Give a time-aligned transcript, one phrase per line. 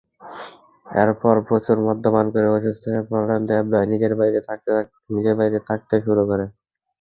[0.85, 5.59] এরপর প্রচুর মদ্যপান করে অসুস্থ হয়ে পড়লে দেবদাস নিজের বাড়িতে
[5.69, 6.45] থাকতে শুরু করে।